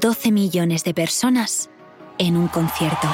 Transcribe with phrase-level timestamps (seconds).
[0.00, 1.68] 12 millones de personas
[2.16, 3.08] en un concierto.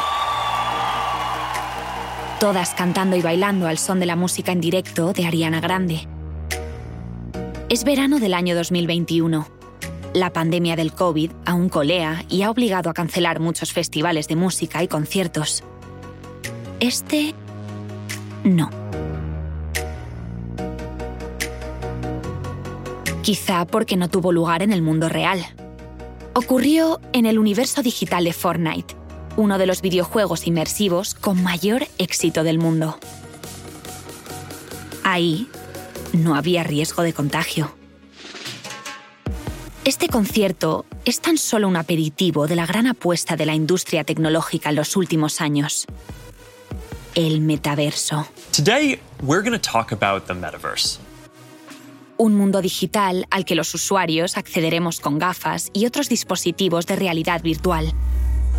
[2.38, 6.06] Todas cantando y bailando al son de la música en directo de Ariana Grande.
[7.68, 9.48] Es verano del año 2021.
[10.14, 14.80] La pandemia del COVID aún colea y ha obligado a cancelar muchos festivales de música
[14.80, 15.64] y conciertos.
[16.78, 17.34] Este...
[18.44, 18.70] no.
[23.22, 25.44] Quizá porque no tuvo lugar en el mundo real.
[26.34, 28.94] Ocurrió en el universo digital de Fortnite,
[29.36, 32.98] uno de los videojuegos inmersivos con mayor éxito del mundo.
[35.04, 35.48] Ahí
[36.12, 37.74] no había riesgo de contagio.
[39.84, 44.68] Este concierto es tan solo un aperitivo de la gran apuesta de la industria tecnológica
[44.68, 45.86] en los últimos años.
[47.14, 48.26] El metaverso.
[48.52, 50.98] Today, we're going talk about the metaverse
[52.18, 57.42] un mundo digital al que los usuarios accederemos con gafas y otros dispositivos de realidad
[57.42, 57.92] virtual.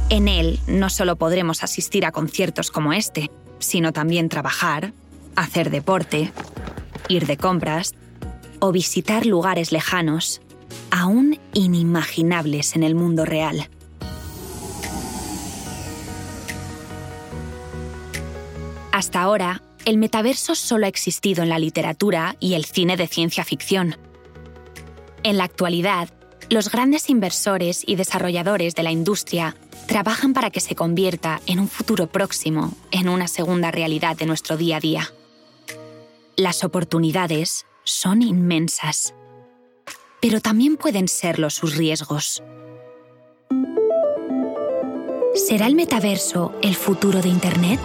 [0.10, 4.94] En él no solo podremos asistir a conciertos como este, sino también trabajar,
[5.36, 6.32] hacer deporte,
[7.10, 7.94] ir de compras
[8.60, 10.42] o visitar lugares lejanos,
[10.90, 13.70] aún inimaginables en el mundo real.
[18.92, 23.44] Hasta ahora, el metaverso solo ha existido en la literatura y el cine de ciencia
[23.44, 23.98] ficción.
[25.24, 26.10] En la actualidad,
[26.50, 29.56] los grandes inversores y desarrolladores de la industria
[29.88, 34.58] trabajan para que se convierta en un futuro próximo, en una segunda realidad de nuestro
[34.58, 35.14] día a día.
[36.36, 39.14] Las oportunidades son inmensas,
[40.22, 42.44] pero también pueden serlo sus riesgos.
[45.36, 47.80] ¿Será el metaverso el futuro de Internet?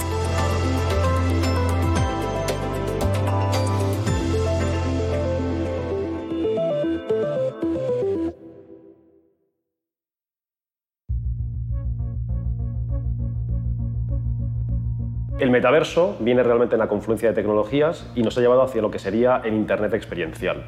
[15.44, 18.90] El metaverso viene realmente en la confluencia de tecnologías y nos ha llevado hacia lo
[18.90, 20.64] que sería el Internet experiencial.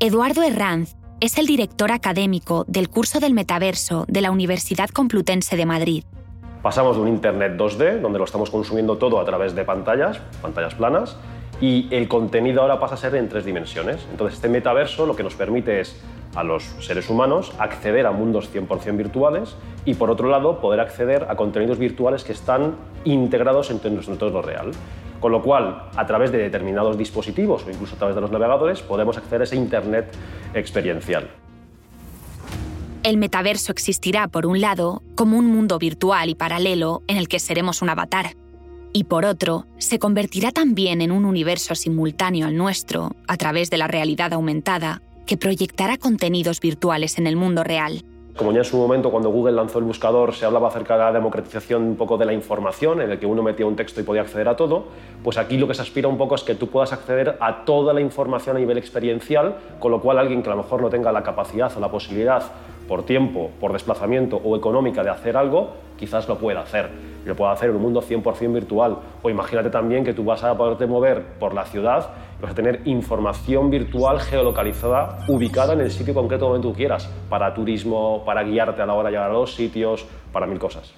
[0.00, 5.64] Eduardo Herranz es el director académico del curso del metaverso de la Universidad Complutense de
[5.64, 6.04] Madrid.
[6.62, 10.74] Pasamos de un Internet 2D, donde lo estamos consumiendo todo a través de pantallas, pantallas
[10.74, 11.16] planas,
[11.58, 14.06] y el contenido ahora pasa a ser en tres dimensiones.
[14.10, 15.98] Entonces, este metaverso lo que nos permite es
[16.38, 21.26] a los seres humanos acceder a mundos 100% virtuales y, por otro lado, poder acceder
[21.28, 24.70] a contenidos virtuales que están integrados en nuestro entorno real.
[25.18, 28.82] Con lo cual, a través de determinados dispositivos o incluso a través de los navegadores,
[28.82, 30.14] podemos acceder a ese Internet
[30.54, 31.28] experiencial.
[33.02, 37.40] El metaverso existirá, por un lado, como un mundo virtual y paralelo en el que
[37.40, 38.36] seremos un avatar
[38.92, 43.78] y por otro, se convertirá también en un universo simultáneo al nuestro, a través de
[43.78, 48.02] la realidad aumentada, que proyectará contenidos virtuales en el mundo real.
[48.34, 51.12] Como ya en su momento, cuando Google lanzó el buscador, se hablaba acerca de la
[51.12, 54.22] democratización un poco de la información, en el que uno metía un texto y podía
[54.22, 54.86] acceder a todo,
[55.22, 57.92] pues aquí lo que se aspira un poco es que tú puedas acceder a toda
[57.92, 61.12] la información a nivel experiencial, con lo cual alguien que a lo mejor no tenga
[61.12, 62.44] la capacidad o la posibilidad
[62.86, 66.88] por tiempo, por desplazamiento o económica de hacer algo, quizás lo pueda hacer.
[67.26, 68.96] lo pueda hacer en un mundo 100% virtual.
[69.22, 72.08] O imagínate también que tú vas a poderte mover por la ciudad
[72.40, 77.52] vas a tener información virtual geolocalizada, ubicada en el sitio concreto donde tú quieras, para
[77.54, 80.92] turismo, para guiarte a la hora de llegar a los sitios, para mil cosas.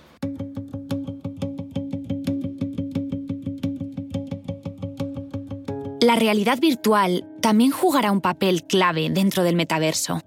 [6.01, 10.23] La realidad virtual también jugará un papel clave dentro del metaverso.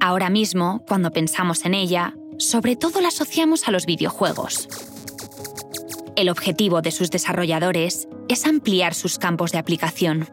[0.00, 4.68] Ahora mismo, cuando pensamos en ella, sobre todo la asociamos a los videojuegos.
[6.16, 10.28] El objetivo de sus desarrolladores es ampliar sus campos de aplicación.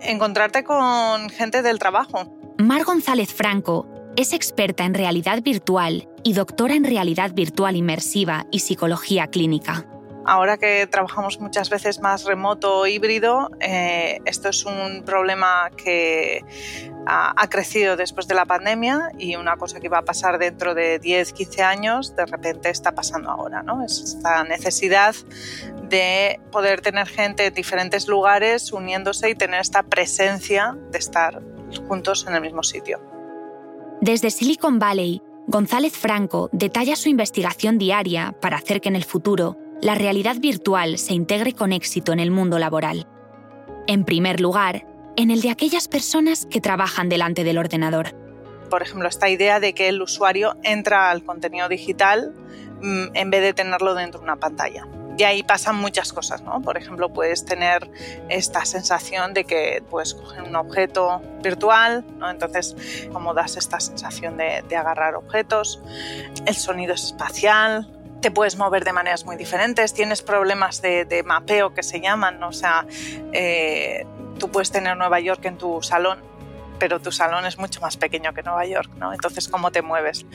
[0.00, 2.32] Encontrarte con gente del trabajo.
[2.58, 8.60] Mar González Franco es experta en realidad virtual y doctora en realidad virtual inmersiva y
[8.60, 9.84] psicología clínica.
[10.24, 16.44] Ahora que trabajamos muchas veces más remoto o híbrido, eh, esto es un problema que
[17.06, 20.98] ha, crecido después de la pandemia y una cosa que va a pasar dentro de
[20.98, 23.62] 10, 15 años, de repente está pasando ahora.
[23.62, 23.82] ¿no?
[23.82, 25.14] Es esta necesidad
[25.88, 31.42] de poder tener gente en diferentes lugares uniéndose y tener esta presencia de estar
[31.88, 33.00] juntos en el mismo sitio.
[34.00, 39.56] Desde Silicon Valley, González Franco detalla su investigación diaria para hacer que en el futuro
[39.82, 43.06] la realidad virtual se integre con éxito en el mundo laboral.
[43.86, 44.86] En primer lugar,
[45.16, 48.14] en el de aquellas personas que trabajan delante del ordenador.
[48.68, 52.34] Por ejemplo, esta idea de que el usuario entra al contenido digital
[52.82, 54.86] mm, en vez de tenerlo dentro de una pantalla.
[55.18, 56.62] Y ahí pasan muchas cosas, ¿no?
[56.62, 57.90] Por ejemplo, puedes tener
[58.28, 62.30] esta sensación de que puedes un objeto virtual, ¿no?
[62.30, 62.74] Entonces,
[63.12, 65.82] como das esta sensación de, agarrar objetos,
[66.46, 67.86] el sonido es espacial,
[68.20, 72.52] te puedes mover de maneras muy diferentes, tienes problemas de, mapeo que se llaman, o
[72.52, 72.86] sea,
[73.32, 74.06] eh,
[74.38, 76.18] tú puedes tener Nueva York en tu salón,
[76.78, 79.12] pero tu salón es mucho más pequeño que Nueva York, ¿no?
[79.12, 80.26] Entonces, ¿cómo te mueves?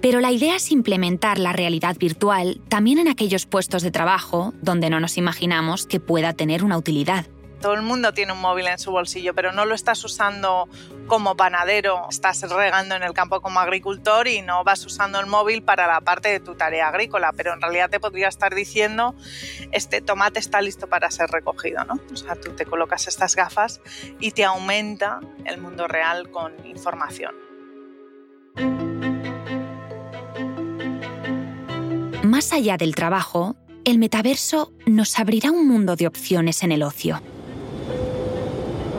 [0.00, 4.88] Pero la idea es implementar la realidad virtual también en aquellos puestos de trabajo donde
[4.88, 7.26] no nos imaginamos que pueda tener una utilidad.
[7.60, 10.68] Todo el mundo tiene un móvil en su bolsillo, pero no lo estás usando
[11.10, 15.60] como panadero, estás regando en el campo como agricultor y no vas usando el móvil
[15.60, 19.16] para la parte de tu tarea agrícola, pero en realidad te podría estar diciendo,
[19.72, 21.94] este tomate está listo para ser recogido, ¿no?
[22.12, 23.80] O sea, tú te colocas estas gafas
[24.20, 27.34] y te aumenta el mundo real con información.
[32.22, 37.20] Más allá del trabajo, el metaverso nos abrirá un mundo de opciones en el ocio.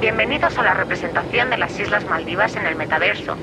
[0.02, 3.38] Bienvenidos a la representación de las Islas Maldivas en el metaverso.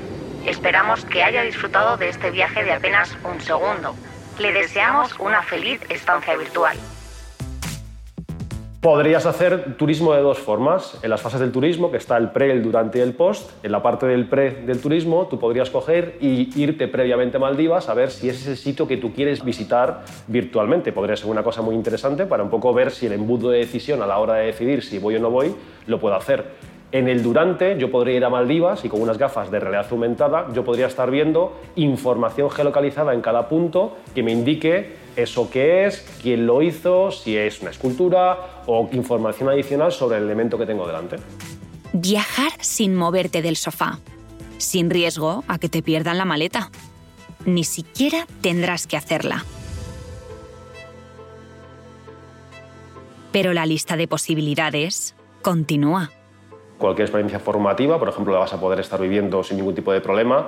[0.45, 3.95] Esperamos que haya disfrutado de este viaje de apenas un segundo.
[4.39, 6.77] Le deseamos una feliz estancia virtual.
[8.81, 10.97] Podrías hacer turismo de dos formas.
[11.03, 13.73] En las fases del turismo, que está el pre, el durante y el post, en
[13.73, 17.93] la parte del pre del turismo, tú podrías coger y irte previamente a Maldivas a
[17.93, 20.93] ver si ese es el sitio que tú quieres visitar virtualmente.
[20.93, 24.01] Podría ser una cosa muy interesante para un poco ver si el embudo de decisión
[24.01, 25.53] a la hora de decidir si voy o no voy
[25.85, 26.45] lo puedo hacer.
[26.91, 30.51] En el durante yo podría ir a Maldivas y con unas gafas de realidad aumentada
[30.53, 36.03] yo podría estar viendo información geolocalizada en cada punto que me indique eso qué es,
[36.21, 40.87] quién lo hizo, si es una escultura o información adicional sobre el elemento que tengo
[40.87, 41.17] delante.
[41.93, 43.99] Viajar sin moverte del sofá,
[44.57, 46.71] sin riesgo a que te pierdan la maleta.
[47.45, 49.45] Ni siquiera tendrás que hacerla.
[53.31, 56.11] Pero la lista de posibilidades continúa
[56.79, 60.01] cualquier experiencia formativa, por ejemplo, la vas a poder estar viviendo sin ningún tipo de
[60.01, 60.47] problema.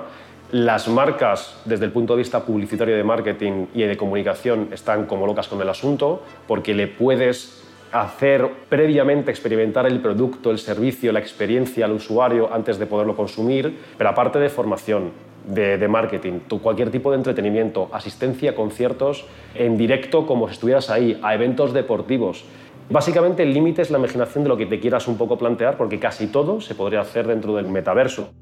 [0.50, 5.26] Las marcas, desde el punto de vista publicitario de marketing y de comunicación, están como
[5.26, 7.62] locas con el asunto, porque le puedes
[7.92, 13.78] hacer previamente experimentar el producto, el servicio, la experiencia al usuario antes de poderlo consumir,
[13.96, 15.12] pero aparte de formación,
[15.46, 21.18] de, marketing, cualquier tipo de entretenimiento, asistencia a conciertos en directo como si estuvieras ahí,
[21.22, 22.44] a eventos deportivos.
[22.92, 25.98] Básicamente el límite es la imaginación de lo que te quieras un poco plantear, porque
[25.98, 28.34] casi todo se podría hacer dentro del metaverso.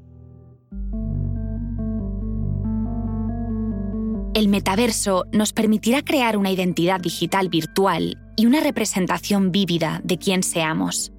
[4.33, 10.43] El metaverso nos permitirá crear una identidad digital virtual y una representación vívida de quién
[10.43, 11.13] seamos,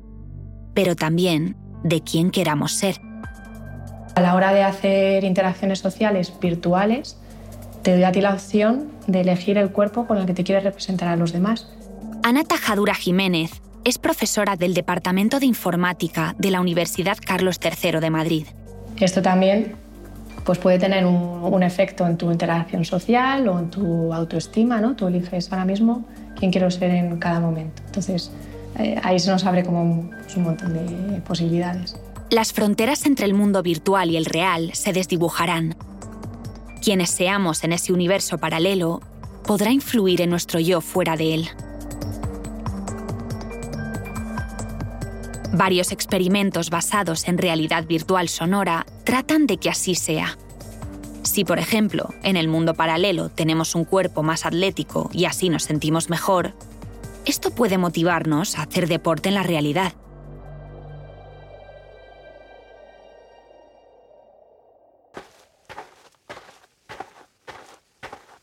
[0.75, 2.97] pero también de quién queramos ser.
[4.15, 7.19] A la hora de hacer interacciones sociales virtuales,
[7.81, 10.65] te doy a ti la opción de elegir el cuerpo con el que te quieres
[10.65, 11.73] representar a los demás.
[12.25, 13.51] Ana Tajadura Jiménez
[13.85, 18.47] es profesora del Departamento de Informática de la Universidad Carlos III de Madrid.
[19.01, 19.75] Esto también
[20.45, 24.95] pues puede tener un, efecto en tu interacción social o en tu autoestima, ¿no?
[24.95, 26.05] Tú eliges ahora mismo
[26.39, 27.83] quién quiero ser en cada momento.
[27.87, 28.31] Entonces,
[28.79, 31.97] eh, ahí se nos abre como un, pues, un montón de posibilidades.
[32.31, 35.77] Las fronteras entre el mundo virtual y el real se desdibujarán.
[36.83, 39.01] Quienes seamos en ese universo paralelo
[39.45, 41.49] podrá influir en nuestro yo fuera de él.
[45.55, 50.39] Varios experimentos basados en realidad virtual sonora tratan de que así sea.
[51.25, 55.65] Si, por ejemplo, en el mundo paralelo tenemos un cuerpo más atlético y así nos
[55.65, 56.55] sentimos mejor,
[57.27, 59.93] esto puede motivarnos a hacer deporte en la realidad.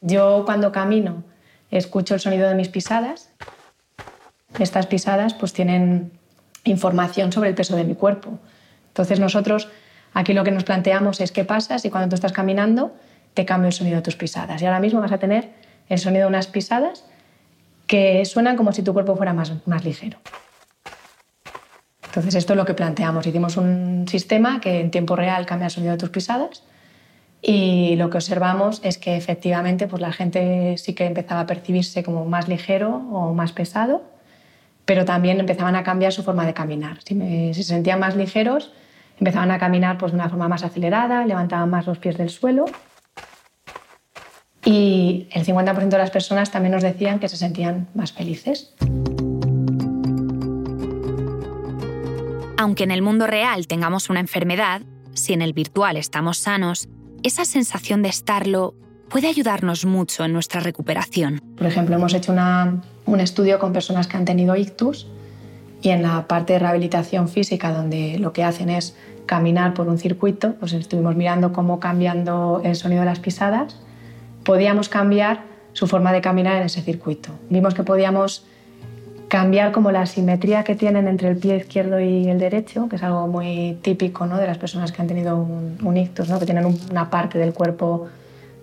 [0.01, 1.23] Yo cuando camino
[1.71, 3.31] escucho el sonido de mis pisadas.
[4.59, 6.18] Estas pisadas pues tienen
[6.63, 8.39] información sobre el peso de mi cuerpo.
[8.87, 9.69] Entonces nosotros
[10.13, 12.93] aquí lo que nos planteamos es qué pasa si cuando tú estás caminando
[13.33, 14.61] te cambia el sonido de tus pisadas.
[14.61, 15.49] Y ahora mismo vas a tener
[15.87, 17.05] el sonido de unas pisadas
[17.87, 20.19] que suenan como si tu cuerpo fuera más, más ligero.
[22.05, 23.25] Entonces esto es lo que planteamos.
[23.27, 26.63] Hicimos un sistema que en tiempo real cambia el sonido de tus pisadas
[27.41, 32.03] y lo que observamos es que efectivamente pues la gente sí que empezaba a percibirse
[32.03, 34.03] como más ligero o más pesado
[34.89, 36.97] pero también empezaban a cambiar su forma de caminar.
[37.03, 38.73] Si, se sentían más ligeros,
[39.19, 42.65] empezaban a caminar pues, de una forma más acelerada, levantaban más los pies del suelo.
[44.65, 48.73] Y el 50% de las personas también nos decían que se sentían más felices.
[52.57, 54.81] Aunque en el mundo real tengamos una enfermedad,
[55.13, 56.89] si en el virtual estamos sanos,
[57.21, 58.73] esa sensación de estarlo
[59.09, 61.41] puede ayudarnos mucho en nuestra recuperación.
[61.57, 62.33] Por ejemplo, hemos hecho
[63.05, 65.07] un estudio con personas que han tenido ictus
[65.81, 69.97] y en la parte de rehabilitación física, donde lo que hacen es caminar por un
[69.97, 73.75] circuito, pues estuvimos mirando cómo cambiando el sonido de las pisadas
[74.43, 77.29] podíamos cambiar su forma de caminar en ese circuito.
[77.49, 78.45] Vimos que podíamos
[79.27, 83.03] cambiar como la simetría que tienen entre el pie izquierdo y el derecho, que es
[83.03, 84.37] algo muy típico ¿no?
[84.37, 86.39] de las personas que han tenido un, ictus, ¿no?
[86.39, 88.07] que tienen una parte del cuerpo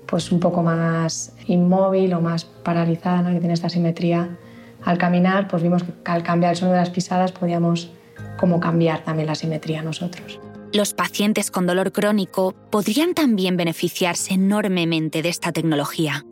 [0.07, 3.33] pues un poco más inmóvil o más paralizada, ¿no?
[3.33, 4.37] que tiene esta simetría.
[4.85, 7.91] Al caminar, pues vimos que al cambiar el sonido de las pisadas podíamos
[8.39, 10.39] como cambiar también la simetría nosotros.
[10.73, 16.25] Los pacientes con dolor crónico podrían también beneficiarse enormemente de esta tecnología.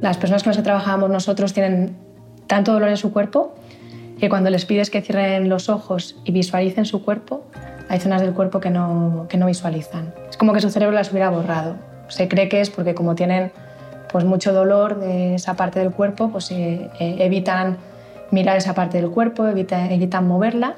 [0.00, 1.96] Las personas con las que trabajamos nosotros tienen
[2.46, 3.54] tanto dolor en su cuerpo
[4.18, 7.44] que cuando les pides que cierren los ojos y visualicen su cuerpo,
[7.88, 10.14] hay zonas del cuerpo que no, que no visualizan.
[10.28, 11.76] Es como que su cerebro las hubiera borrado.
[12.08, 13.52] Se cree que es porque como tienen
[14.10, 17.78] pues, mucho dolor de esa parte del cuerpo, pues eh, eh, evitan
[18.30, 20.74] mirar esa parte del cuerpo, evitan, evitan moverla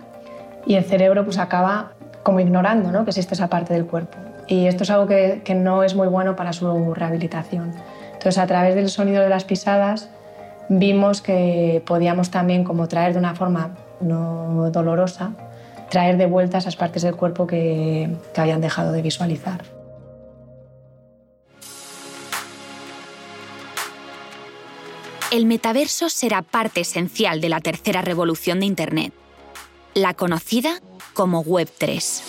[0.67, 3.05] y el cerebro pues, acaba como ignorando ¿no?
[3.05, 4.19] que existe esa parte del cuerpo.
[4.47, 7.73] Y esto es algo que, que no es muy bueno para su rehabilitación.
[8.13, 10.11] Entonces, a través del sonido de las pisadas,
[10.69, 15.33] vimos que podíamos también como traer de una forma no dolorosa,
[15.89, 19.80] traer de vuelta esas partes del cuerpo que, que habían dejado de visualizar.
[25.31, 29.13] El metaverso será parte esencial de la tercera revolución de Internet,
[29.95, 30.81] la conocida
[31.15, 32.23] como Web3.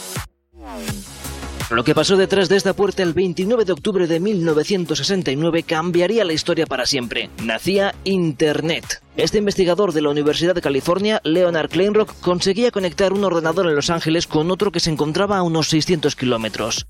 [1.72, 6.34] Lo que pasó detrás de esta puerta el 29 de octubre de 1969 cambiaría la
[6.34, 7.32] historia para siempre.
[7.42, 9.02] Nacía Internet.
[9.18, 13.90] Este investigador de la Universidad de California, Leonard Kleinrock, conseguía conectar un ordenador en Los
[13.90, 16.86] Ángeles con otro que se encontraba a unos 600 kilómetros.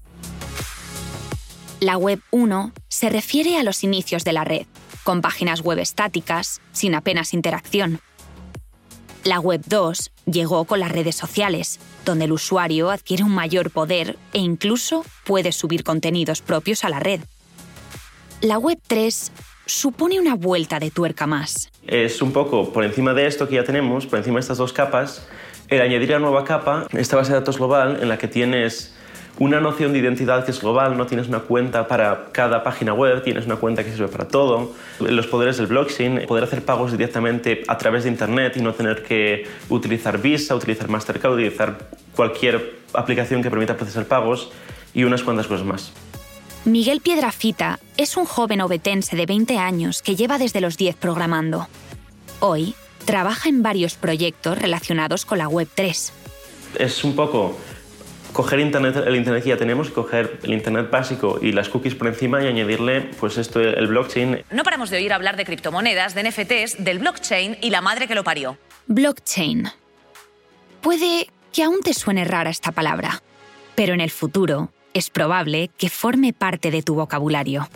[1.79, 4.67] La Web 1 se refiere a los inicios de la red,
[5.03, 7.99] con páginas web estáticas, sin apenas interacción.
[9.23, 14.17] La Web 2 llegó con las redes sociales, donde el usuario adquiere un mayor poder
[14.33, 17.21] e incluso puede subir contenidos propios a la red.
[18.41, 19.31] La Web 3
[19.67, 21.69] supone una vuelta de tuerca más.
[21.85, 24.73] Es un poco por encima de esto que ya tenemos, por encima de estas dos
[24.73, 25.27] capas,
[25.67, 28.95] el añadir la nueva capa, esta base de datos global en la que tienes
[29.41, 33.23] una noción de identidad que es global, no tienes una cuenta para cada página web,
[33.23, 34.71] tienes una cuenta que sirve para todo.
[34.99, 39.01] Los poderes del blockchain, poder hacer pagos directamente a través de Internet y no tener
[39.01, 41.75] que utilizar Visa, utilizar Mastercard, utilizar
[42.15, 44.51] cualquier aplicación que permita procesar pagos
[44.93, 45.91] y unas cuantas cosas más.
[46.65, 51.67] Miguel Piedrafita es un joven obetense de 20 años que lleva desde los 10 programando.
[52.41, 56.11] Hoy trabaja en varios proyectos relacionados con la Web3.
[56.77, 57.57] Es un poco
[58.33, 62.07] coger internet, el Internet que ya tenemos, coger el Internet básico y las cookies por
[62.07, 64.43] encima y añadirle pues esto, el blockchain.
[64.51, 68.15] No paramos de oír hablar de criptomonedas, de NFTs, del blockchain y la madre que
[68.15, 68.57] lo parió.
[68.87, 69.69] Blockchain.
[70.81, 73.21] Puede que aún te suene rara esta palabra,
[73.75, 77.69] pero en el futuro es probable que forme parte de tu vocabulario.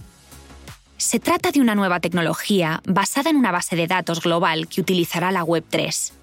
[0.98, 5.32] Se trata de una nueva tecnología basada en una base de datos global que utilizará
[5.32, 6.14] la Web3.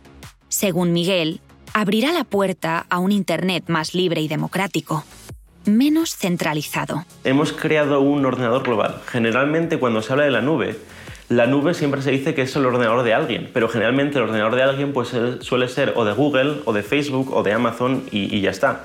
[0.49, 1.41] Según Miguel,
[1.75, 5.05] abrirá la puerta a un Internet más libre y democrático,
[5.65, 7.05] menos centralizado.
[7.25, 9.01] Hemos creado un ordenador global.
[9.07, 10.77] Generalmente cuando se habla de la nube,
[11.29, 14.55] la nube siempre se dice que es el ordenador de alguien, pero generalmente el ordenador
[14.55, 18.41] de alguien pues, suele ser o de Google, o de Facebook, o de Amazon y,
[18.41, 18.85] ya está.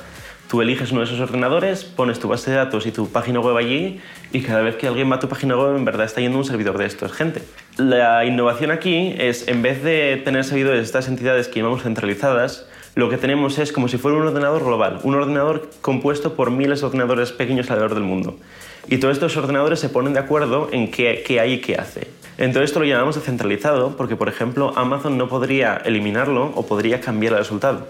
[0.49, 3.57] Tú eliges uno de esos ordenadores, pones tu base de datos y tu página web
[3.57, 3.99] allí
[4.31, 6.45] y cada vez que alguien va a tu página web en verdad está yendo un
[6.45, 7.41] servidor de estos, gente.
[7.75, 12.65] La innovación aquí es, en vez de tener servidores de estas entidades que llamamos centralizadas,
[12.97, 16.79] lo que tenemos es como si fuera un ordenador global, un ordenador compuesto por miles
[16.79, 18.39] de ordenadores pequeños alrededor del mundo.
[18.87, 22.07] Y todos estos ordenadores se ponen de acuerdo en qué, qué hay y qué hace.
[22.39, 27.33] Entonces esto lo llamamos descentralizado porque, por ejemplo, Amazon no podría eliminarlo o podría cambiar
[27.33, 27.87] el resultado.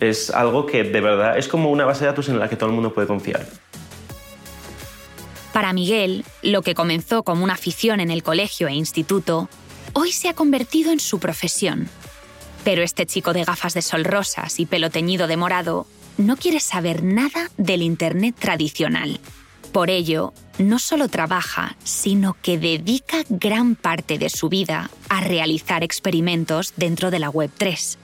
[0.00, 2.68] Es algo que de verdad es como una base de datos en la que todo
[2.68, 3.46] el mundo puede confiar.
[5.54, 9.48] Para Miguel, lo que comenzó como una afición en el colegio e instituto,
[9.94, 11.88] hoy se ha convertido en su profesión.
[12.66, 15.86] Pero este chico de gafas de sol rosas y pelo teñido de morado
[16.18, 19.20] no quiere saber nada del Internet tradicional.
[19.70, 25.84] Por ello, no solo trabaja, sino que dedica gran parte de su vida a realizar
[25.84, 27.98] experimentos dentro de la Web 3.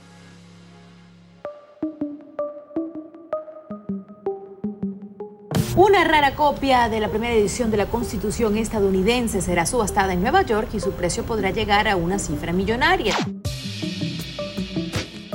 [5.75, 10.43] Una rara copia de la primera edición de la Constitución estadounidense será subastada en Nueva
[10.43, 13.17] York y su precio podrá llegar a una cifra millonaria.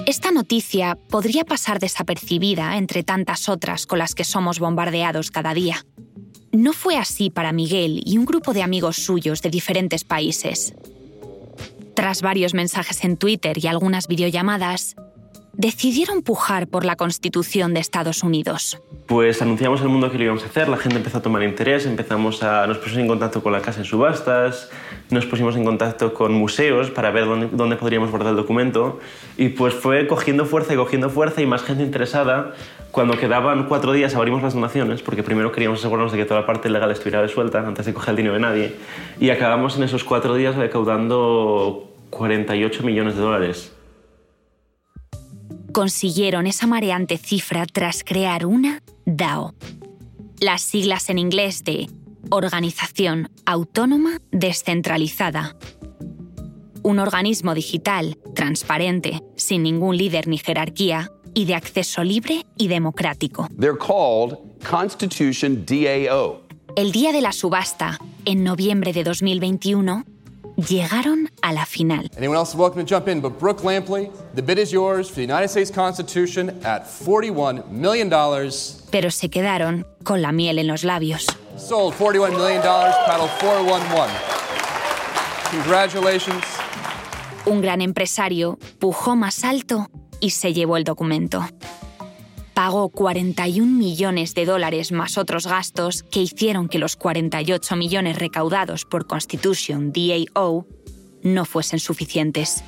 [0.08, 5.86] Esta noticia podría pasar desapercibida entre tantas otras con las que somos bombardeados cada día.
[6.54, 10.74] No fue así para Miguel y un grupo de amigos suyos de diferentes países.
[11.94, 14.96] Tras varios mensajes en Twitter y algunas videollamadas,
[15.58, 18.80] decidieron pujar por la Constitución de Estados Unidos.
[19.08, 21.86] Pues anunciamos al mundo que lo íbamos a hacer, la gente empezó a tomar interés,
[21.86, 24.70] empezamos a, nos pusimos en contacto con la casa en subastas,
[25.10, 29.00] nos pusimos en contacto con museos para ver dónde, dónde podríamos guardar el documento
[29.36, 32.54] y pues fue cogiendo fuerza y cogiendo fuerza y más gente interesada.
[32.92, 36.46] Cuando quedaban cuatro días abrimos las donaciones porque primero queríamos asegurarnos de que toda la
[36.46, 38.76] parte legal estuviera resuelta antes de coger el dinero de nadie
[39.20, 43.77] y acabamos en esos cuatro días recaudando 48 millones de dólares
[45.72, 49.54] consiguieron esa mareante cifra tras crear una DAO.
[50.40, 51.88] Las siglas en inglés de
[52.30, 55.56] Organización Autónoma Descentralizada.
[56.84, 63.48] Un organismo digital, transparente, sin ningún líder ni jerarquía y de acceso libre y democrático.
[63.60, 64.38] They're called
[64.70, 66.42] Constitution DAO.
[66.76, 70.06] El día de la subasta, en noviembre de 2021,
[70.58, 72.10] llegaron a la final.
[72.18, 75.22] Anyone else welcome to jump in, but Brooke Lampley, the bid is yours for the
[75.22, 78.84] United States Constitution at 41 million dollars.
[78.92, 81.26] Pero se quedaron con la miel en los labios.
[81.58, 84.12] Sold 41 million dollars, paddle 411.
[85.52, 86.44] Congratulations.
[87.46, 89.88] Un gran empresario pujó más alto
[90.20, 91.46] y se llevó el documento
[92.58, 98.84] pagó 41 millones de dólares más otros gastos que hicieron que los 48 millones recaudados
[98.84, 100.66] por Constitution DAO
[101.22, 102.64] no fuesen suficientes.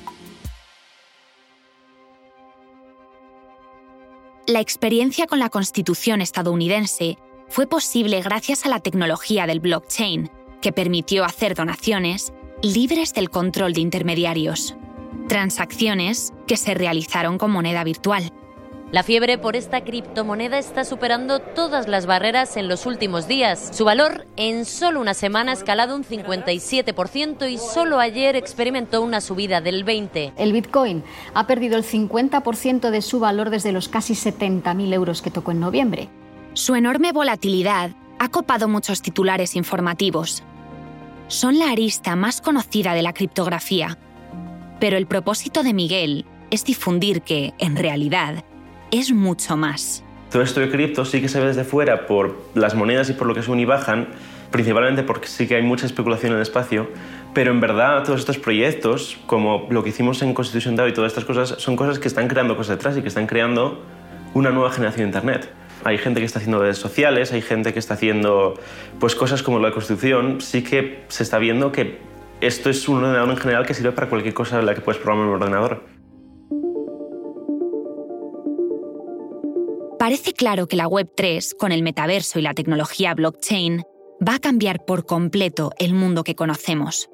[4.46, 7.18] La experiencia con la Constitución estadounidense
[7.48, 10.30] fue posible gracias a la tecnología del blockchain,
[10.62, 12.32] que permitió hacer donaciones
[12.62, 14.76] libres del control de intermediarios,
[15.26, 18.32] transacciones que se realizaron con moneda virtual.
[18.92, 23.70] La fiebre por esta criptomoneda está superando todas las barreras en los últimos días.
[23.72, 29.20] Su valor en solo una semana ha escalado un 57% y solo ayer experimentó una
[29.20, 30.32] subida del 20%.
[30.36, 31.04] El Bitcoin
[31.34, 35.60] ha perdido el 50% de su valor desde los casi 70.000 euros que tocó en
[35.60, 36.08] noviembre.
[36.54, 40.42] Su enorme volatilidad ha copado muchos titulares informativos.
[41.28, 43.98] Son la arista más conocida de la criptografía.
[44.80, 48.44] Pero el propósito de Miguel es difundir que, en realidad,
[48.90, 50.04] es mucho más.
[50.30, 53.26] Todo esto de cripto sí que se ve desde fuera por las monedas y por
[53.26, 54.08] lo que suben y bajan,
[54.50, 56.88] principalmente porque sí que hay mucha especulación en el espacio,
[57.34, 61.10] pero en verdad todos estos proyectos, como lo que hicimos en Constitution DAO y todas
[61.10, 63.82] estas cosas, son cosas que están creando cosas detrás y que están creando
[64.34, 65.50] una nueva generación de Internet.
[65.82, 68.54] Hay gente que está haciendo redes sociales, hay gente que está haciendo
[68.98, 71.98] pues, cosas como la Constitución, sí que se está viendo que
[72.40, 75.00] esto es un ordenador en general que sirve para cualquier cosa en la que puedes
[75.00, 75.82] programar un ordenador.
[80.00, 83.82] Parece claro que la Web3, con el metaverso y la tecnología blockchain,
[84.26, 87.10] va a cambiar por completo el mundo que conocemos.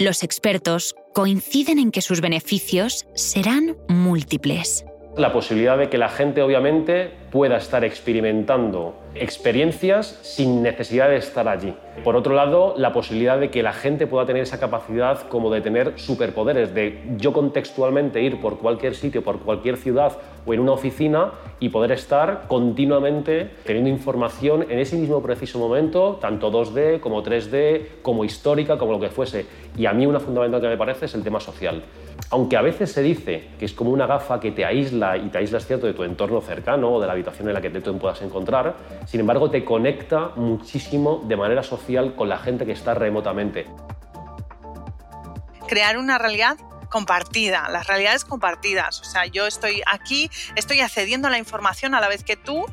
[0.00, 4.84] Los expertos coinciden en que sus beneficios serán múltiples.
[5.16, 11.48] La posibilidad de que la gente obviamente pueda estar experimentando experiencias sin necesidad de estar
[11.48, 11.74] allí.
[12.04, 15.62] Por otro lado, la posibilidad de que la gente pueda tener esa capacidad como de
[15.62, 20.72] tener superpoderes, de yo contextualmente ir por cualquier sitio, por cualquier ciudad o en una
[20.72, 27.24] oficina y poder estar continuamente teniendo información en ese mismo preciso momento, tanto 2D como
[27.24, 29.44] 3D, como histórica, como lo que fuese.
[29.76, 31.82] Y a mí una fundamental que me parece es el tema social.
[32.28, 35.38] Aunque a veces se dice que es como una gafa que te aísla y te
[35.38, 38.20] aísla cierto de tu entorno cercano o de la habitación en la que te puedas
[38.22, 38.74] encontrar,
[39.06, 43.66] sin embargo te conecta muchísimo de manera social con la gente que está remotamente.
[45.66, 46.56] Crear una realidad
[46.90, 49.00] compartida, las realidades compartidas.
[49.00, 52.66] O sea, yo estoy aquí, estoy accediendo a la información a la vez que tú,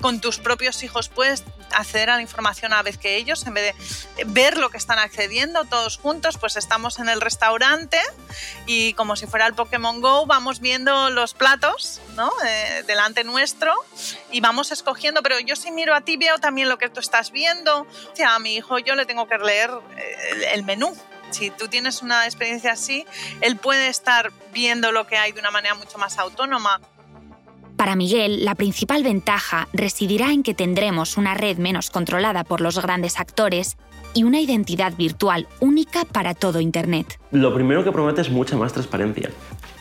[0.00, 3.54] con tus propios hijos puedes acceder a la información a la vez que ellos, en
[3.54, 3.74] vez
[4.16, 7.98] de ver lo que están accediendo todos juntos, pues estamos en el restaurante
[8.66, 12.30] y como si fuera el Pokémon Go, vamos viendo los platos ¿no?
[12.46, 13.72] Eh, delante nuestro
[14.30, 17.30] y vamos escogiendo, pero yo si miro a ti veo también lo que tú estás
[17.30, 17.80] viendo.
[17.80, 20.96] O sea, a mi hijo yo le tengo que leer eh, el menú
[21.34, 23.04] si tú tienes una experiencia así,
[23.40, 26.80] él puede estar viendo lo que hay de una manera mucho más autónoma.
[27.76, 32.80] Para Miguel, la principal ventaja residirá en que tendremos una red menos controlada por los
[32.80, 33.76] grandes actores
[34.14, 37.18] y una identidad virtual única para todo Internet.
[37.32, 39.30] Lo primero que promete es mucha más transparencia.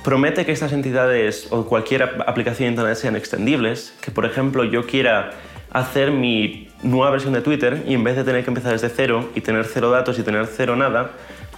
[0.04, 4.88] Promete que estas entidades o cualquier aplicación de Internet sean extendibles, que por ejemplo yo
[4.88, 5.32] quiera
[5.70, 9.32] hacer mi nueva versión de Twitter y en vez de tener que empezar desde cero
[9.36, 11.12] y tener cero datos y tener cero nada,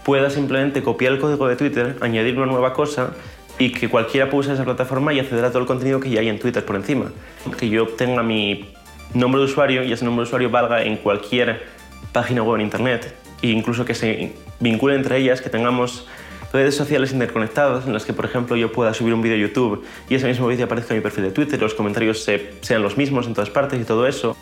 [0.05, 3.13] pueda simplemente copiar el código de Twitter, añadir una nueva cosa
[3.57, 6.19] y que cualquiera pueda usar esa plataforma y acceder a todo el contenido que ya
[6.19, 7.11] hay en Twitter por encima.
[7.57, 8.69] Que yo tenga mi
[9.15, 11.63] nombre de usuario y ese nombre de usuario valga en cualquier
[12.11, 16.07] página web en Internet e incluso que se vincule entre ellas, que tengamos
[16.53, 19.83] redes sociales interconectadas en las que, por ejemplo, yo pueda subir un vídeo a YouTube
[20.07, 22.23] y ese mismo vídeo aparezca en mi perfil de Twitter, los comentarios
[22.61, 24.37] sean los mismos en todas partes y todo eso.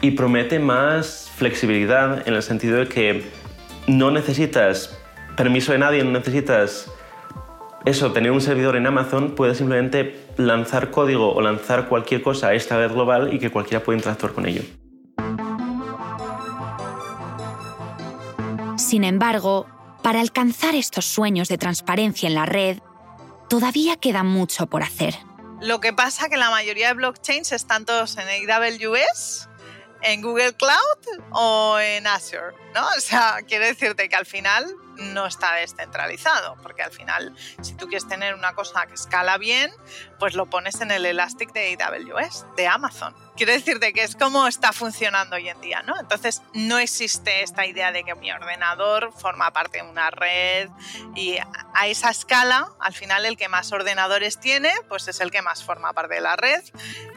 [0.00, 3.22] Y promete más flexibilidad en el sentido de que
[3.86, 4.98] no necesitas
[5.36, 6.90] permiso de nadie, no necesitas
[7.84, 12.54] eso, tener un servidor en Amazon, puedes simplemente lanzar código o lanzar cualquier cosa a
[12.54, 14.62] esta red global y que cualquiera pueda interactuar con ello.
[18.76, 19.66] Sin embargo,
[20.02, 22.78] para alcanzar estos sueños de transparencia en la red,
[23.48, 25.14] todavía queda mucho por hacer.
[25.60, 29.48] Lo que pasa es que la mayoría de blockchains están todos en AWS,
[30.02, 32.86] en Google Cloud o en Azure, ¿no?
[32.96, 37.86] O sea, quiere decirte que al final no está descentralizado, porque al final, si tú
[37.86, 39.70] quieres tener una cosa que escala bien,
[40.18, 43.14] pues lo pones en el Elastic de AWS, de Amazon.
[43.36, 45.98] Quiero decirte que es como está funcionando hoy en día, ¿no?
[45.98, 50.68] Entonces, no existe esta idea de que mi ordenador forma parte de una red
[51.14, 55.40] y a esa escala, al final, el que más ordenadores tiene, pues es el que
[55.40, 56.62] más forma parte de la red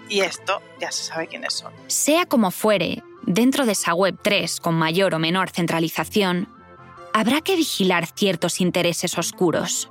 [0.09, 1.73] y esto ya se sabe quiénes son.
[1.87, 6.47] Sea como fuere, dentro de esa Web 3 con mayor o menor centralización,
[7.13, 9.89] habrá que vigilar ciertos intereses oscuros.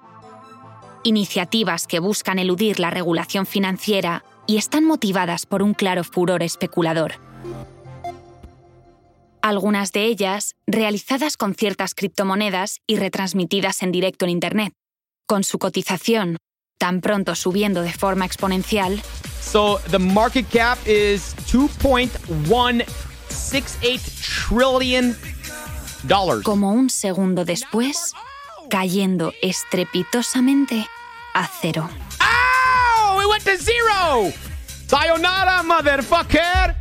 [1.03, 7.15] Iniciativas que buscan eludir la regulación financiera y están motivadas por un claro furor especulador.
[9.43, 14.73] Algunas de ellas realizadas con ciertas criptomonedas y retransmitidas en directo en Internet,
[15.27, 16.39] con su cotización
[16.85, 19.03] tan pronto subiendo de forma exponencial.
[19.41, 25.17] So the market cap is 2.168 trillion
[26.43, 28.13] como un segundo después,
[28.69, 30.87] cayendo estrepitosamente
[31.33, 31.89] a cero.
[32.21, 33.17] ¡Oh!
[33.17, 34.31] We went to zero!
[34.87, 36.77] ¡Sayonara, motherfucker!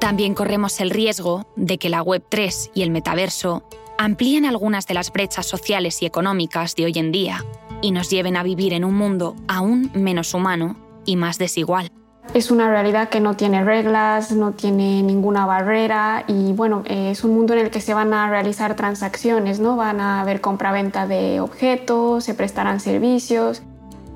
[0.00, 3.66] También corremos el riesgo de que la Web3 y el metaverso
[3.98, 7.44] amplíen algunas de las brechas sociales y económicas de hoy en día
[7.82, 11.90] y nos lleven a vivir en un mundo aún menos humano y más desigual.
[12.34, 17.24] Es una realidad que no tiene reglas, no tiene ninguna barrera y bueno, eh, es
[17.24, 19.76] un mundo en el que se van a realizar transacciones, ¿no?
[19.76, 23.62] Van a haber compraventa de objetos, se prestarán servicios.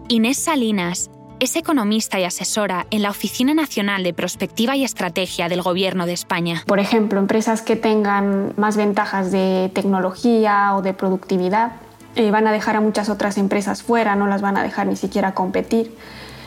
[0.08, 1.10] Inés Salinas
[1.42, 6.12] es economista y asesora en la Oficina Nacional de Prospectiva y Estrategia del Gobierno de
[6.12, 6.62] España.
[6.68, 11.72] Por ejemplo, empresas que tengan más ventajas de tecnología o de productividad
[12.14, 14.94] eh, van a dejar a muchas otras empresas fuera, no las van a dejar ni
[14.94, 15.92] siquiera competir.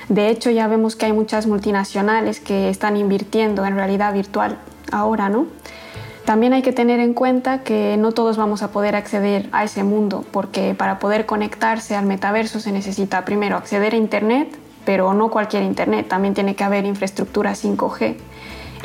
[0.08, 4.60] De hecho, ya vemos que hay muchas multinacionales que están invirtiendo en realidad virtual
[4.94, 5.48] ahora, ¿no?
[6.24, 9.84] También hay que tener en cuenta que no todos vamos a poder acceder a ese
[9.84, 15.30] mundo, porque para poder conectarse al metaverso se necesita primero acceder a Internet, pero no
[15.30, 18.16] cualquier Internet, también tiene que haber infraestructura 5G.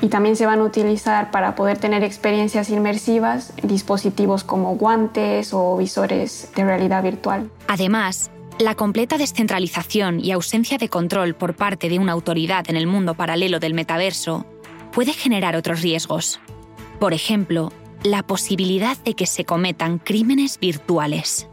[0.03, 5.77] Y también se van a utilizar para poder tener experiencias inmersivas dispositivos como guantes o
[5.77, 7.51] visores de realidad virtual.
[7.69, 12.87] Además, la completa descentralización y ausencia de control por parte de una autoridad en el
[12.87, 14.47] mundo paralelo del metaverso
[14.93, 16.41] puede generar otros riesgos.
[16.99, 21.50] Por ejemplo, la posibilidad de que se cometan crímenes virtuales.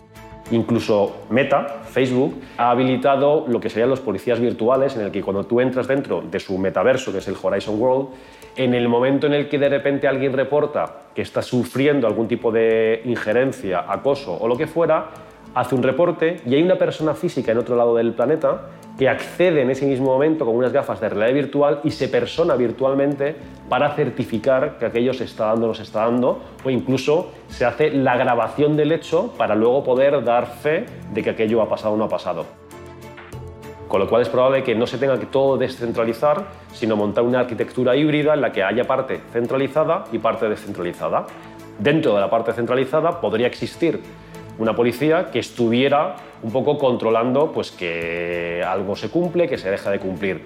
[0.51, 5.43] Incluso Meta, Facebook, ha habilitado lo que serían los policías virtuales, en el que cuando
[5.43, 8.09] tú entras dentro de su metaverso, que es el Horizon World,
[8.55, 12.51] en el momento en el que de repente alguien reporta que está sufriendo algún tipo
[12.51, 15.09] de injerencia, acoso o lo que fuera,
[15.53, 18.61] hace un reporte y hay una persona física en otro lado del planeta
[18.97, 22.55] que accede en ese mismo momento con unas gafas de realidad virtual y se persona
[22.55, 23.35] virtualmente
[23.69, 27.65] para certificar que aquello se está dando o no se está dando, o incluso se
[27.65, 31.93] hace la grabación del hecho para luego poder dar fe de que aquello ha pasado
[31.93, 32.45] o no ha pasado.
[33.87, 37.41] Con lo cual es probable que no se tenga que todo descentralizar, sino montar una
[37.41, 41.25] arquitectura híbrida en la que haya parte centralizada y parte descentralizada.
[41.79, 44.01] Dentro de la parte centralizada podría existir
[44.57, 49.91] una policía que estuviera un poco controlando pues, que algo se cumple, que se deja
[49.91, 50.45] de cumplir.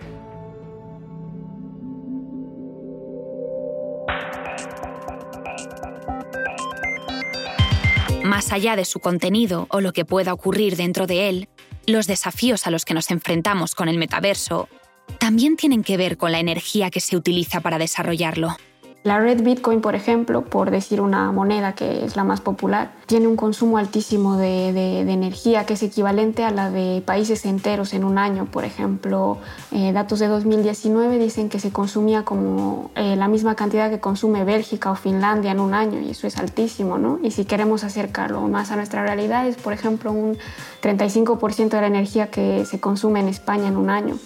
[8.24, 11.50] Más allá de su contenido o lo que pueda ocurrir dentro de él,
[11.86, 14.70] los desafíos a los que nos enfrentamos con el metaverso
[15.20, 18.56] también tienen que ver con la energía que se utiliza para desarrollarlo.
[19.04, 23.26] La red Bitcoin, por ejemplo, por decir una moneda que es la más popular, tiene
[23.26, 28.20] un consumo altísimo de, energía que es equivalente a la de países enteros en un
[28.20, 28.46] año.
[28.46, 29.40] Por ejemplo,
[29.72, 34.44] eh, datos de 2019 dicen que se consumía como eh, la misma cantidad que consume
[34.44, 37.18] Bélgica o Finlandia en un año y eso es altísimo, ¿no?
[37.24, 40.38] Y si queremos acercarlo más a nuestra realidad es, por ejemplo, un
[40.84, 44.20] 35% de la energía que se consume en España en un año.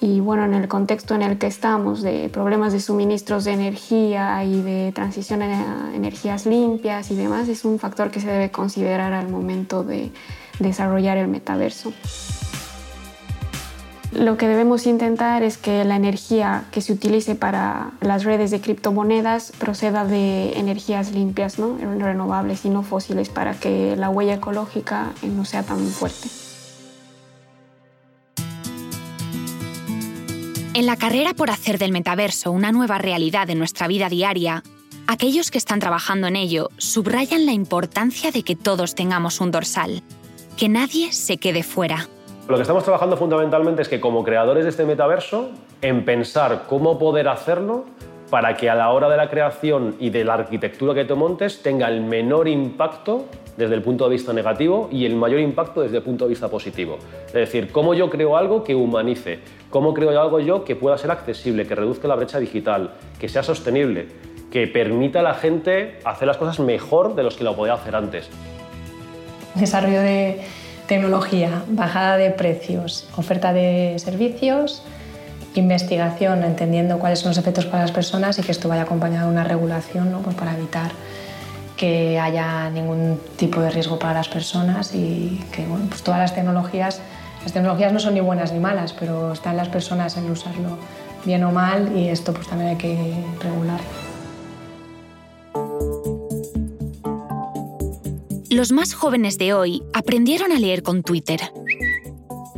[0.00, 4.44] Y bueno, en el contexto en el que estamos, de problemas de suministros de energía
[4.44, 9.14] y de transición a energías limpias y demás, es un factor que se debe considerar
[9.14, 10.12] al momento de
[10.58, 11.92] desarrollar el metaverso.
[14.12, 18.60] Lo que debemos intentar es que la energía que se utilice para las redes de
[18.60, 21.76] criptomonedas proceda de energías limpias, ¿no?
[21.98, 26.45] renovables y no fósiles, para que la huella ecológica no sea tan fuerte.
[30.76, 34.62] En la carrera por hacer del metaverso una nueva realidad en nuestra vida diaria,
[35.06, 40.02] aquellos que están trabajando en ello subrayan la importancia de que todos tengamos un dorsal,
[40.58, 42.08] que nadie se quede fuera.
[42.46, 45.48] Lo que estamos trabajando fundamentalmente es que como creadores de este metaverso,
[45.80, 47.86] en pensar cómo poder hacerlo
[48.28, 51.62] para que a la hora de la creación y de la arquitectura que tú montes
[51.62, 53.24] tenga el menor impacto
[53.56, 56.48] desde el punto de vista negativo y el mayor impacto desde el punto de vista
[56.48, 56.98] positivo.
[57.28, 59.38] Es decir, cómo yo creo algo que humanice,
[59.70, 63.42] cómo creo algo yo que pueda ser accesible, que reduzca la brecha digital, que sea
[63.42, 64.08] sostenible,
[64.50, 67.94] que permita a la gente hacer las cosas mejor de los que lo podía hacer
[67.94, 68.28] antes.
[69.54, 70.40] Desarrollo de
[70.86, 74.82] tecnología, bajada de precios, oferta de servicios,
[75.54, 79.32] investigación, entendiendo cuáles son los efectos para las personas y que esto vaya acompañado de
[79.32, 80.20] una regulación ¿no?
[80.20, 80.92] pues para evitar
[81.76, 87.00] que haya ningún tipo de riesgo para las personas y que pues todas las tecnologías,
[87.42, 90.78] las tecnologías no son ni buenas ni malas, pero están las personas en usarlo
[91.24, 92.96] bien o mal y esto pues también hay que
[93.40, 93.80] regular.
[98.48, 101.40] Los más jóvenes de hoy aprendieron a leer con Twitter.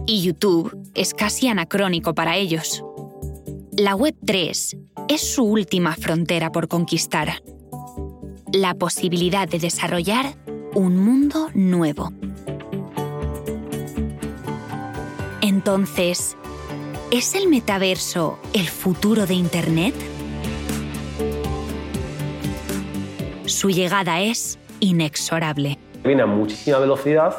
[0.07, 2.85] Y YouTube es casi anacrónico para ellos.
[3.73, 4.77] La Web 3
[5.09, 7.43] es su última frontera por conquistar.
[8.53, 10.35] La posibilidad de desarrollar
[10.75, 12.11] un mundo nuevo.
[15.43, 16.35] Entonces,
[17.11, 19.95] ¿es el metaverso el futuro de Internet?
[23.45, 25.79] Su llegada es inexorable.
[26.03, 27.37] Viene a muchísima velocidad,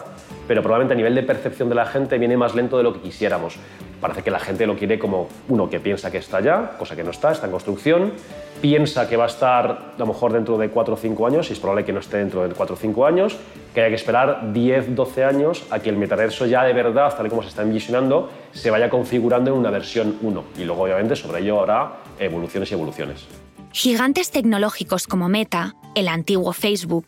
[0.48, 3.02] pero probablemente a nivel de percepción de la gente viene más lento de lo que
[3.02, 3.56] quisiéramos.
[4.02, 7.04] Parece que la gente lo quiere como uno que piensa que está ya, cosa que
[7.04, 8.14] no está, está en construcción,
[8.62, 11.54] piensa que va a estar a lo mejor dentro de 4 o 5 años y
[11.54, 13.38] es probable que no esté dentro de 4 o 5 años,
[13.74, 17.28] que haya que esperar 10, 12 años a que el metaverso ya de verdad, tal
[17.28, 21.16] y como se está envisionando, se vaya configurando en una versión 1 y luego obviamente
[21.16, 23.28] sobre ello habrá evoluciones y evoluciones.
[23.72, 27.06] Gigantes tecnológicos como Meta, el antiguo Facebook,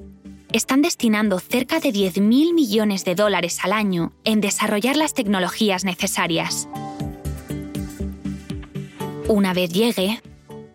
[0.54, 6.68] están destinando cerca de 10.000 millones de dólares al año en desarrollar las tecnologías necesarias.
[9.28, 10.22] Una vez llegue,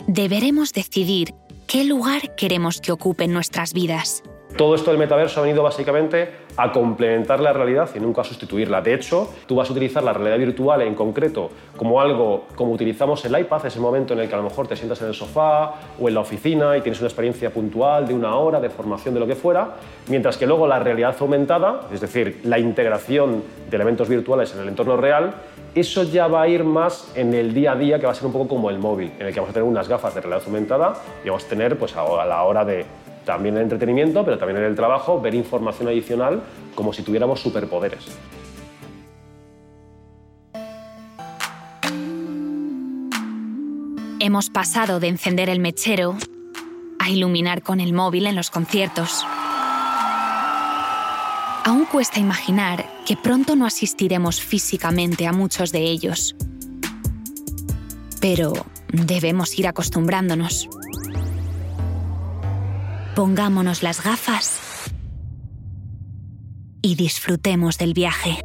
[0.07, 1.35] deberemos decidir
[1.67, 4.23] qué lugar queremos que ocupe en nuestras vidas.
[4.57, 8.81] Todo esto del metaverso ha venido básicamente a complementar la realidad y nunca a sustituirla.
[8.81, 13.25] De hecho, tú vas a utilizar la realidad virtual en concreto como algo como utilizamos
[13.25, 15.75] el iPad, ese momento en el que a lo mejor te sientas en el sofá
[16.01, 19.21] o en la oficina y tienes una experiencia puntual de una hora de formación de
[19.21, 19.75] lo que fuera,
[20.09, 24.69] mientras que luego la realidad aumentada, es decir, la integración de elementos virtuales en el
[24.69, 25.35] entorno real,
[25.75, 28.27] eso ya va a ir más en el día a día, que va a ser
[28.27, 30.43] un poco como el móvil, en el que vamos a tener unas gafas de realidad
[30.47, 32.87] aumentada y vamos a tener pues, a la hora de
[33.27, 36.43] también en entretenimiento, pero también en el trabajo, ver información adicional
[36.75, 38.07] como si tuviéramos superpoderes.
[44.21, 46.17] Hemos pasado de encender el mechero
[46.99, 49.25] a iluminar con el móvil en los conciertos.
[51.65, 56.37] Aún cuesta imaginar que pronto no asistiremos físicamente a muchos de ellos.
[58.21, 58.53] Pero
[58.89, 60.69] debemos ir acostumbrándonos.
[63.17, 64.61] Pongámonos las gafas
[66.83, 68.43] y disfrutemos del viaje.